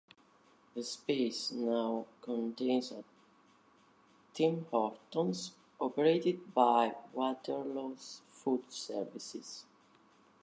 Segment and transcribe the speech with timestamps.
[0.73, 3.03] The space now contains a
[4.33, 9.67] Tim Hortons, operated by Waterloo's Food Services.